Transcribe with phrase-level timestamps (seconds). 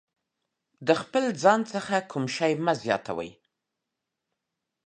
[0.03, 3.31] څلورم: د خپل ځان څخه کوم شی مه زیاتوئ.